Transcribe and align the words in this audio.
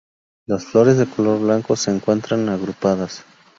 Las 0.47 0.65
flores, 0.65 0.97
de 0.97 1.05
color 1.05 1.39
blanco, 1.41 1.75
se 1.75 1.91
encuentran 1.91 2.49
agrupadas. 2.49 3.23